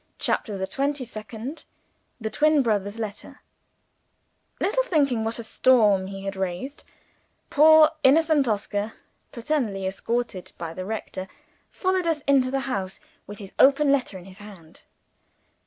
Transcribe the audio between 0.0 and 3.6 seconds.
CHAPTER THE TWENTY SECOND The Twin Brother's Letter